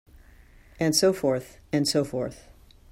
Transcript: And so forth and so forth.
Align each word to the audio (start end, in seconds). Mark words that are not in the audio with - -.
And 0.79 0.95
so 0.95 1.13
forth 1.13 1.59
and 1.71 1.87
so 1.87 2.03
forth. 2.03 2.49